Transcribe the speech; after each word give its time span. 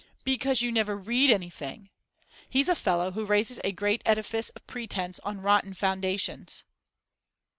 'Because 0.23 0.63
you 0.63 0.71
never 0.71 0.97
read 0.97 1.29
anything. 1.29 1.91
He's 2.49 2.67
a 2.67 2.73
fellow 2.75 3.11
who 3.11 3.23
raises 3.23 3.59
a 3.63 3.71
great 3.71 4.01
edifice 4.03 4.49
of 4.49 4.65
pretence 4.65 5.19
on 5.19 5.41
rotten 5.41 5.75
foundations. 5.75 6.63